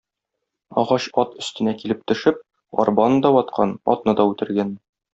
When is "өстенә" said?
1.43-1.75